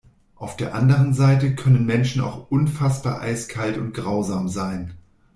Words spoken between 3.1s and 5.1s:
eiskalt und grausam sein.